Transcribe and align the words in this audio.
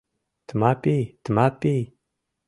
—Тмапий, 0.47 1.03
Тмапий... 1.23 1.83